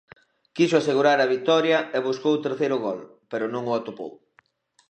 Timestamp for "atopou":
3.79-4.11